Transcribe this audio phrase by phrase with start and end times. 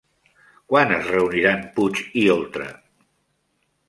[0.71, 2.71] Quan es reuniran Puig i Oltra?